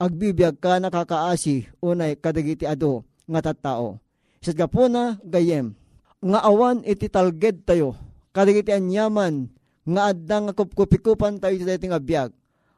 Agbibiyag 0.03 0.59
ka 0.59 0.83
nakakaasi 0.83 1.79
unay 1.83 2.19
kadagiti 2.19 2.67
ado 2.67 3.07
nga 3.31 3.39
tattao. 3.43 4.03
Isat 4.43 4.59
gapuna 4.59 5.23
gayem 5.23 5.79
nga 6.23 6.43
awan 6.43 6.83
iti 6.83 7.07
talged 7.07 7.63
tayo 7.63 7.95
kadagiti 8.35 8.75
anyaman 8.75 9.51
nga 9.83 10.15
adda 10.15 10.37
nga 10.49 10.53
kupkupikupan 10.55 11.43
tayo 11.43 11.59
iti 11.59 11.67
dati 11.67 11.87
nga 11.91 11.99
biag 11.99 12.33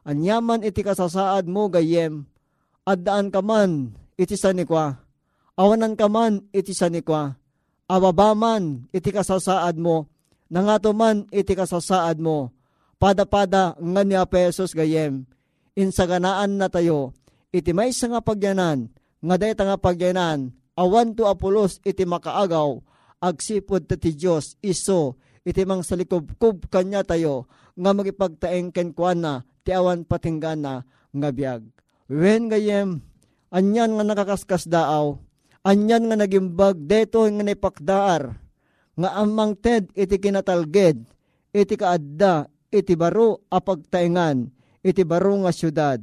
Anyaman 0.05 0.61
iti 0.61 0.85
kasasaad 0.85 1.49
mo 1.49 1.73
gayem, 1.73 2.29
addaan 2.85 3.33
ka 3.33 3.41
man 3.41 3.97
iti 4.21 4.37
sanikwa, 4.37 5.01
awanan 5.57 5.97
ka 5.97 6.13
man 6.13 6.45
iti 6.53 6.77
sanikwa, 6.77 7.41
ababaman 7.89 8.85
iti 8.93 9.09
kasasaad 9.09 9.81
mo, 9.81 10.05
nangato 10.53 10.93
man 10.93 11.25
iti 11.33 11.57
kasasaad 11.57 12.21
mo, 12.21 12.53
pada-pada 13.01 13.81
nga 13.81 14.03
ni 14.05 14.13
pesos 14.29 14.77
gayem, 14.77 15.25
insaganaan 15.73 16.61
na 16.61 16.69
tayo, 16.69 17.17
iti 17.49 17.73
may 17.73 17.89
nga 17.89 18.21
pagyanan, 18.21 18.93
nga 19.25 19.37
dayta 19.41 19.65
nga 19.65 19.81
pagyanan, 19.81 20.53
awan 20.77 21.17
to 21.17 21.25
apulos 21.25 21.81
iti 21.81 22.05
makaagaw, 22.05 22.77
agsipod 23.25 23.89
ti 23.89 24.13
Diyos 24.13 24.61
iso, 24.61 25.17
iti 25.45 25.63
mang 25.69 25.85
salikubkub 25.85 26.73
kanya 26.73 27.05
tayo, 27.05 27.47
nga 27.77 27.93
magipagtaeng 27.93 28.73
kenkwana, 28.73 29.45
ti 29.65 29.71
awan 29.77 30.09
patinggana 30.09 30.85
nga 31.13 31.29
biag. 31.31 31.63
Wen 32.09 32.49
gayem, 32.49 33.01
anyan 33.53 33.97
nga 33.97 34.05
nakakaskas 34.05 34.69
daaw, 34.69 35.21
anyan 35.65 36.09
nga 36.09 36.17
nagimbag 36.17 36.81
deto 36.85 37.25
nga 37.29 37.45
naipakdaar, 37.45 38.41
nga 38.95 39.11
amang 39.21 39.57
ted 39.57 39.93
iti 39.93 40.17
kinatalged, 40.21 41.05
iti 41.53 41.75
kaadda, 41.77 42.49
iti 42.73 42.95
baro 42.99 43.45
apagtaingan, 43.53 44.51
iti 44.81 45.03
baro 45.07 45.45
nga 45.45 45.53
syudad. 45.55 46.01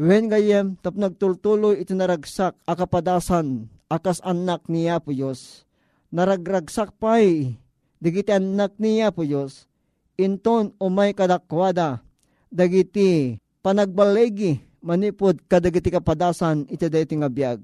Wen 0.00 0.32
gayem, 0.32 0.80
tap 0.80 0.96
nagtultuloy 0.96 1.84
iti 1.84 1.92
naragsak 1.92 2.56
akapadasan, 2.64 3.68
akas 3.92 4.24
anak 4.24 4.64
niya 4.72 5.04
po 5.04 5.12
Diyos. 5.12 5.68
Naragragsak 6.12 6.96
pa'y, 6.96 7.60
digiti 8.02 8.34
anak 8.34 8.74
niya 8.82 9.14
po 9.14 9.22
Diyos, 9.22 9.70
inton 10.18 10.74
umay 10.82 11.14
kadakwada, 11.14 12.02
dagiti 12.50 13.38
panagbalegi 13.62 14.58
manipod 14.82 15.38
kadagiti 15.46 15.94
kapadasan 15.94 16.66
iti 16.66 16.90
dayti 16.90 17.14
nga 17.14 17.30
biag. 17.30 17.62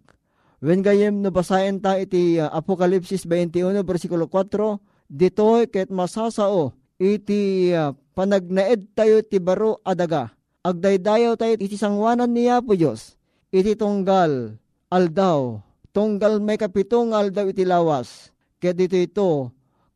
When 0.63 0.83
gayem 0.83 1.23
no 1.23 1.31
basahin 1.31 1.83
ta 1.83 1.99
iti 1.99 2.39
uh, 2.39 2.51
Apokalipsis 2.51 3.27
21 3.27 3.83
versikulo 3.83 4.31
4, 4.31 4.79
ditoy 5.11 5.67
ket 5.71 5.91
masasao 5.91 6.75
iti 6.99 7.71
uh, 7.75 7.95
panagnaed 8.15 8.95
tayo 8.95 9.23
ti 9.23 9.43
baro 9.43 9.83
adaga. 9.83 10.35
Agdaydayaw 10.67 11.39
tayo 11.39 11.55
iti 11.59 11.79
sangwanan 11.79 12.31
niya 12.31 12.59
po 12.59 12.75
Diyos. 12.75 13.15
Iti 13.55 13.79
tunggal 13.79 14.59
aldaw. 14.91 15.63
Tunggal 15.95 16.43
may 16.43 16.59
kapitong 16.59 17.15
aldaw 17.15 17.47
iti 17.51 17.63
lawas. 17.63 18.35
Ket 18.59 18.75
dito 18.75 18.99
ito 18.99 19.31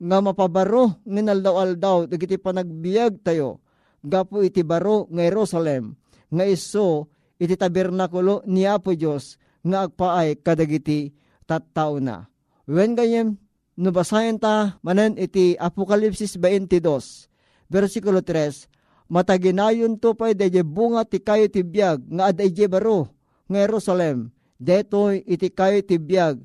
nga 0.03 0.19
mapabaro 0.19 0.99
nginaldaw 1.07 1.55
aldaw 1.63 1.99
dagiti 2.11 2.35
panagbiag 2.35 3.23
tayo 3.23 3.63
gapo 4.03 4.43
iti 4.43 4.67
baro 4.67 5.07
nga 5.15 5.23
Jerusalem 5.23 5.95
nga 6.27 6.43
iso 6.43 7.07
iti 7.39 7.55
tabernakulo 7.55 8.43
ni 8.51 8.67
Apo 8.67 8.91
Diyos 8.99 9.39
nga 9.63 9.87
agpaay 9.87 10.43
kadagiti 10.43 11.15
tattao 11.47 12.03
na. 12.03 12.27
When 12.67 12.99
gayem 12.99 13.39
nubasayan 13.79 14.43
ta 14.43 14.79
manen 14.83 15.15
iti 15.15 15.55
Apokalipsis 15.55 16.35
22 16.35 16.83
versikulo 17.71 18.19
3 18.27 18.67
mataginayon 19.07 20.03
to 20.03 20.19
pay 20.19 20.35
deje 20.35 20.67
bunga 20.67 21.07
ti 21.07 21.23
kayo 21.23 21.47
ti 21.47 21.63
biyag 21.63 22.03
nga 22.11 22.35
aday 22.35 22.51
baro 22.67 23.07
nga 23.47 23.59
Jerusalem 23.63 24.35
detoy 24.59 25.23
iti 25.31 25.47
kayo 25.47 25.79
ti 25.87 25.99
biyag 26.03 26.43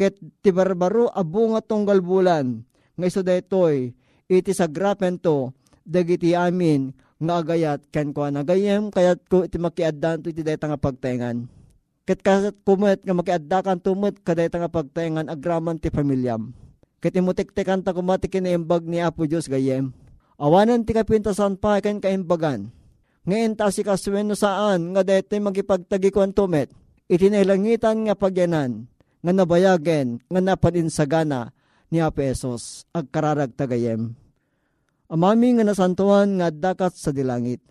ket 0.00 0.16
ti 0.40 0.50
barbaro 0.50 1.12
a 1.12 1.20
bunga 1.20 1.60
tunggal 1.60 2.00
bulan 2.00 2.64
nga 2.94 3.06
iso 3.06 3.20
detoy 3.20 3.92
iti 4.30 4.52
sagrapen 4.56 5.20
to 5.20 5.52
dagiti 5.84 6.32
amin 6.32 6.94
nga 7.20 7.40
agayat 7.40 7.80
ken 7.92 8.10
ko 8.10 8.26
nagayem 8.26 8.90
kayat 8.90 9.22
ko 9.28 9.46
iti 9.46 9.60
makiaddan 9.60 10.24
iti 10.24 10.42
dayta 10.42 10.66
nga 10.66 10.80
pagtengan. 10.80 11.46
Ket 12.04 12.20
kasat 12.20 12.60
kumet 12.68 13.00
nga 13.00 13.16
makiaddakan 13.16 13.80
tumut 13.80 14.20
kadayta 14.20 14.60
nga 14.60 14.68
pagtengan 14.68 15.32
agraman 15.32 15.80
ti 15.80 15.88
pamilyam. 15.88 16.52
Ket 17.00 17.16
imutiktikan 17.16 17.80
ta 17.80 17.96
kumati 17.96 18.28
kinaimbag 18.28 18.84
ni 18.84 19.00
Apo 19.00 19.24
Dios 19.24 19.48
gayem. 19.48 19.92
Awanan 20.36 20.84
ti 20.84 20.92
kapintasan 20.92 21.56
pa 21.56 21.80
ken 21.80 22.04
kaimbagan. 22.04 22.68
Ngayon 23.24 23.56
ta 23.56 23.72
si 23.72 23.80
kaswen 23.80 24.28
no 24.28 24.36
saan 24.36 24.92
nga 24.92 25.00
daytoy 25.00 25.40
magipagtagikuan 25.40 26.36
tumet. 26.36 26.68
Itinailangitan 27.08 28.04
nga 28.04 28.16
pagyanan 28.16 28.84
nga 29.24 29.32
nabayagen 29.32 30.20
nga 30.28 30.40
napaninsagana 30.44 31.56
ni 31.94 32.02
Apesos 32.02 32.82
agkararag 32.90 33.54
tagayem 33.54 34.18
Amami 35.14 35.54
nga 35.54 35.62
nasantuan 35.62 36.40
nga 36.40 36.48
dakat 36.50 36.96
sa 36.96 37.14
dilangit. 37.14 37.62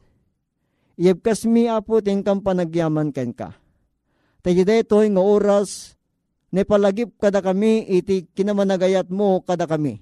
Iyabkas 0.96 1.50
mi 1.50 1.66
apo 1.66 2.00
tingkang 2.00 2.46
panagyaman 2.46 3.10
ken 3.10 3.34
ka. 3.34 3.58
Tayo 4.46 4.64
detoy 4.64 5.10
nga 5.10 5.20
oras, 5.20 5.98
nepalagip 6.54 7.18
kada 7.18 7.42
kami 7.42 7.90
iti 7.90 8.30
kinamanagayat 8.32 9.10
mo 9.10 9.42
kada 9.42 9.66
kami. 9.66 10.00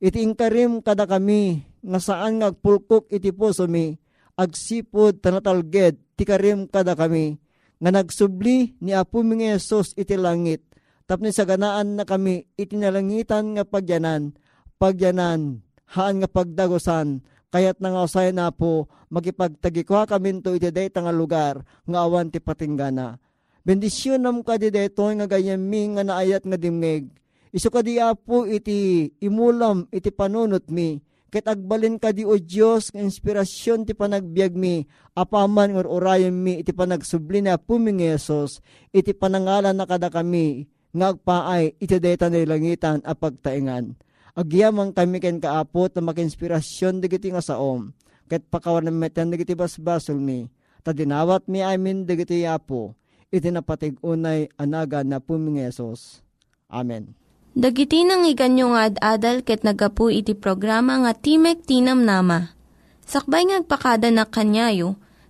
Iti 0.00 0.24
ingkarim 0.24 0.80
kada 0.80 1.04
kami 1.04 1.60
nga 1.84 2.00
saan 2.00 2.40
nga 2.40 2.48
agpulkok 2.50 3.12
iti 3.12 3.36
puso 3.36 3.68
mi, 3.68 3.92
agsipod 4.34 5.20
tanatalged 5.20 6.00
ti 6.16 6.24
karim 6.24 6.64
kada 6.66 6.96
kami, 6.96 7.36
nga 7.76 7.90
nagsubli 7.92 8.80
ni 8.80 8.96
Apo 8.96 9.20
mi 9.20 9.44
Yesus 9.44 9.92
iti 9.92 10.16
langit, 10.16 10.64
tapni 11.10 11.34
sa 11.34 11.42
ganaan 11.42 11.98
na 11.98 12.06
kami 12.06 12.46
iti 12.54 12.78
nalangitan 12.78 13.58
nga 13.58 13.66
pagyanan, 13.66 14.30
pagyanan 14.78 15.58
haan 15.90 16.22
nga 16.22 16.30
pagdagosan, 16.30 17.26
kayat 17.50 17.82
nga 17.82 18.06
usay 18.06 18.30
na 18.30 18.54
po, 18.54 18.86
magipagtagikwa 19.10 20.06
kami 20.06 20.38
to 20.38 20.54
iti 20.54 20.70
dayta 20.70 21.02
nga 21.02 21.10
lugar, 21.10 21.66
nga 21.82 22.06
awan 22.06 22.30
ti 22.30 22.38
patinggana. 22.38 23.18
Bendisyon 23.66 24.22
nam 24.22 24.46
ka 24.46 24.54
di 24.54 24.70
nga 24.70 25.26
gayami 25.26 25.98
nga 25.98 26.06
naayat 26.06 26.46
nga 26.46 26.54
dimngeg, 26.54 27.10
Iso 27.50 27.66
ka 27.66 27.82
di 27.82 27.98
apo 27.98 28.46
iti 28.46 29.10
imulam 29.26 29.90
iti 29.90 30.14
panunot 30.14 30.70
mi. 30.70 31.02
Ket 31.30 31.50
agbalin 31.50 31.98
ka 31.98 32.14
di 32.14 32.22
o 32.22 32.38
Diyos 32.38 32.94
nga 32.94 33.02
inspirasyon 33.02 33.86
ti 33.86 33.94
panagbiag 33.94 34.54
mi, 34.54 34.86
apaman 35.18 35.74
or 35.74 35.86
orayan 35.86 36.34
mi 36.34 36.62
iti 36.62 36.70
panagsubli 36.70 37.42
na 37.42 37.58
puming 37.58 38.02
Yesus, 38.02 38.62
iti 38.94 39.14
panangalan 39.14 39.74
na 39.74 39.86
kada 39.86 40.10
kami, 40.10 40.70
nga 40.90 41.14
agpaay 41.14 41.78
iti 41.78 41.96
deta 42.02 42.26
na 42.26 42.42
langitan 42.42 43.02
a 43.06 43.14
pagtaingan. 43.14 43.94
Agyamang 44.34 44.94
kami 44.94 45.18
ken 45.18 45.42
kaapot 45.42 45.90
na 45.94 46.02
makinspirasyon 46.06 47.02
digiti 47.02 47.34
nga 47.34 47.42
saom, 47.42 47.90
ket 48.30 48.46
pakawan 48.46 48.86
na 48.86 48.92
metan 48.94 49.30
digiti 49.30 49.58
basbasol 49.58 50.18
mi, 50.22 50.46
ta 50.86 50.94
dinawat 50.94 51.50
mi 51.50 51.60
amin 51.66 52.06
digiti 52.06 52.46
apo, 52.46 52.94
iti 53.30 53.50
napatig 53.50 53.98
unay 54.02 54.46
anaga 54.54 55.02
na 55.02 55.18
puming 55.18 55.62
Yesus. 55.66 56.22
Amen. 56.70 57.18
Dagiti 57.50 58.06
nang 58.06 58.22
iganyo 58.22 58.70
nga 58.70 58.86
ad-adal 58.86 59.42
ket 59.42 59.66
nagapu 59.66 60.06
iti 60.06 60.38
programa 60.38 61.02
nga 61.02 61.12
Timek 61.18 61.66
Tinam 61.66 62.06
Nama. 62.06 62.54
Sakbay 63.02 63.50
ngagpakada 63.50 64.06
na 64.14 64.22
kanyayo, 64.22 64.94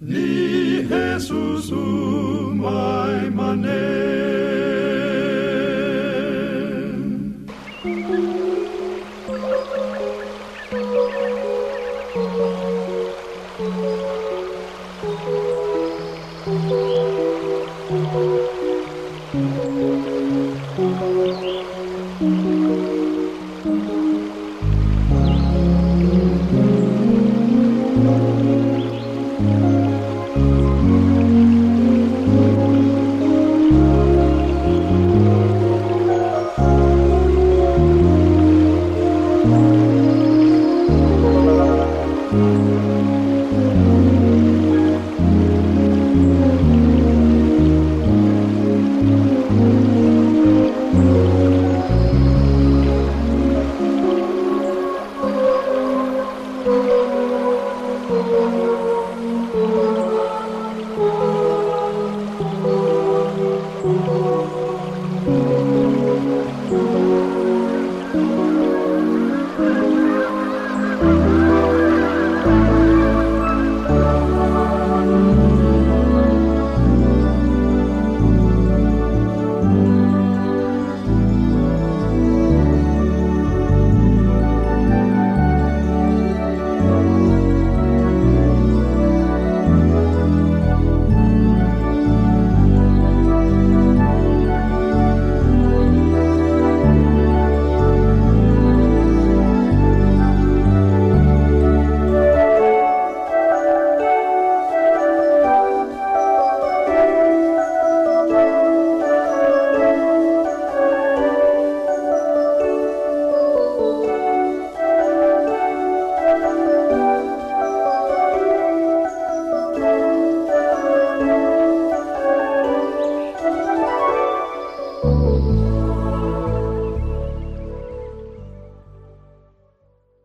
ni 0.00 0.82
Jesus 0.88 1.70
umay 1.70 3.30
manen. 3.30 3.80